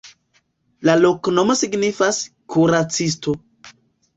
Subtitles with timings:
[0.89, 2.23] La loknomo signifas:
[2.55, 3.37] "kuracisto".